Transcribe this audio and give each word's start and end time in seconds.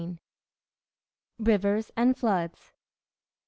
RIVERS 1.37 1.91
AND 1.95 2.17
FLOODS. 2.17 2.73